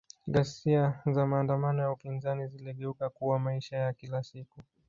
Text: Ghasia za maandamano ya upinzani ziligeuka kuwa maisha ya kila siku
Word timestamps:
Ghasia 0.27 1.01
za 1.05 1.25
maandamano 1.25 1.81
ya 1.81 1.91
upinzani 1.91 2.47
ziligeuka 2.47 3.09
kuwa 3.09 3.39
maisha 3.39 3.77
ya 3.77 3.93
kila 3.93 4.23
siku 4.23 4.61